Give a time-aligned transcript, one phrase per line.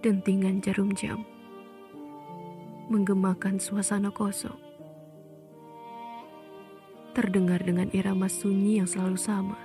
[0.00, 1.20] dentingan jarum jam
[2.88, 4.56] menggemakan suasana kosong.
[7.12, 9.60] Terdengar dengan irama sunyi yang selalu sama.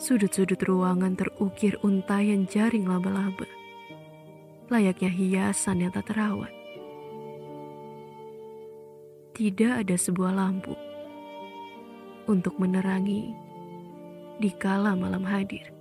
[0.00, 3.46] Sudut-sudut ruangan terukir untayan jaring laba-laba.
[4.72, 6.50] Layaknya hiasan yang tak terawat.
[9.36, 10.74] Tidak ada sebuah lampu
[12.26, 13.30] untuk menerangi
[14.42, 15.77] di kala malam hadir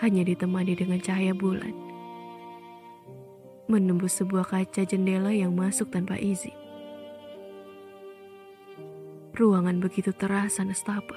[0.00, 1.76] hanya ditemani dengan cahaya bulan.
[3.68, 6.56] Menembus sebuah kaca jendela yang masuk tanpa izin.
[9.36, 11.16] Ruangan begitu terasa nestapa.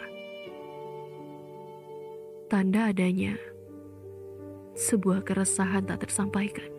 [2.52, 3.34] Tanda adanya
[4.78, 6.70] sebuah keresahan tak tersampaikan.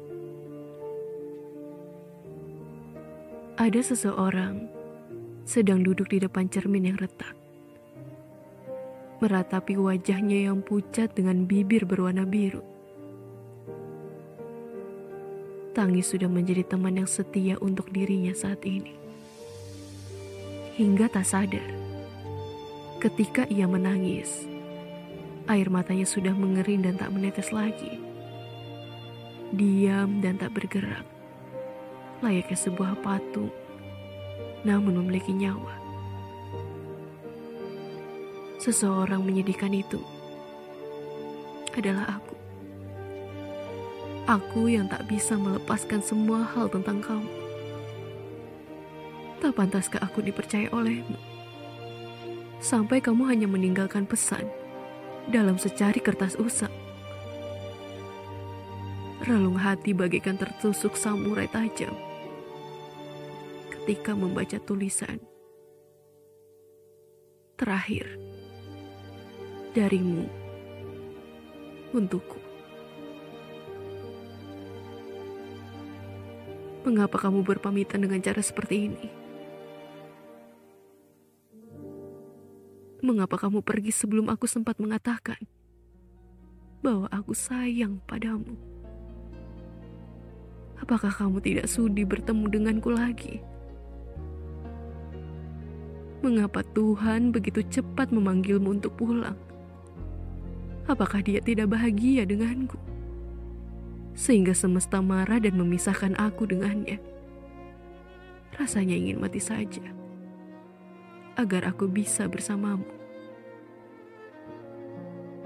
[3.58, 4.70] Ada seseorang
[5.46, 7.43] sedang duduk di depan cermin yang retak
[9.24, 12.60] meratapi wajahnya yang pucat dengan bibir berwarna biru.
[15.72, 18.92] Tangis sudah menjadi teman yang setia untuk dirinya saat ini.
[20.76, 21.64] Hingga tak sadar,
[23.00, 24.44] ketika ia menangis,
[25.48, 27.96] air matanya sudah mengering dan tak menetes lagi.
[29.56, 31.06] Diam dan tak bergerak,
[32.20, 33.54] layaknya sebuah patung,
[34.68, 35.83] namun memiliki nyawa
[38.64, 40.00] seseorang menyedihkan itu
[41.76, 42.36] adalah aku.
[44.24, 47.28] Aku yang tak bisa melepaskan semua hal tentang kamu.
[49.44, 51.20] Tak pantaskah aku dipercaya olehmu?
[52.64, 54.48] Sampai kamu hanya meninggalkan pesan
[55.28, 56.72] dalam secari kertas usang.
[59.28, 61.92] Relung hati bagaikan tertusuk samurai tajam
[63.68, 65.20] ketika membaca tulisan.
[67.60, 68.33] Terakhir
[69.74, 70.30] darimu
[71.90, 72.38] untukku.
[76.86, 79.06] Mengapa kamu berpamitan dengan cara seperti ini?
[83.02, 85.42] Mengapa kamu pergi sebelum aku sempat mengatakan
[86.78, 88.54] bahwa aku sayang padamu?
[90.78, 93.42] Apakah kamu tidak sudi bertemu denganku lagi?
[96.22, 99.53] Mengapa Tuhan begitu cepat memanggilmu untuk pulang?
[100.84, 102.76] Apakah dia tidak bahagia denganku?
[104.12, 107.00] Sehingga semesta marah dan memisahkan aku dengannya.
[108.60, 109.82] Rasanya ingin mati saja.
[111.40, 112.84] Agar aku bisa bersamamu.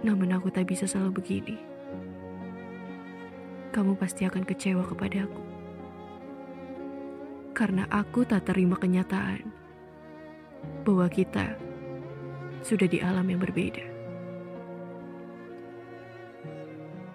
[0.03, 1.57] Namun aku tak bisa selalu begini.
[3.71, 5.43] Kamu pasti akan kecewa kepadaku.
[7.55, 9.55] Karena aku tak terima kenyataan
[10.83, 11.55] bahwa kita
[12.67, 13.98] sudah di alam yang berbeda.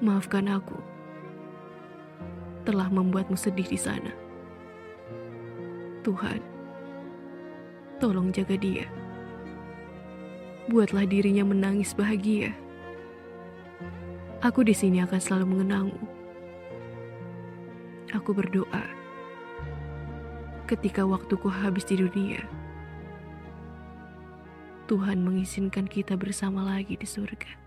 [0.04, 0.76] Maafkan aku
[2.68, 4.12] telah membuatmu sedih di sana.
[6.04, 6.44] Tuhan,
[8.04, 8.84] tolong jaga dia.
[10.68, 12.52] Buatlah dirinya menangis bahagia.
[14.44, 16.04] Aku di sini akan selalu mengenangmu.
[18.12, 18.84] Aku berdoa
[20.68, 22.44] ketika waktuku habis di dunia.
[24.92, 27.63] Tuhan mengizinkan kita bersama lagi di surga.